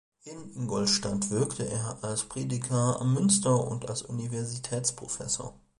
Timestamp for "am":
2.99-3.13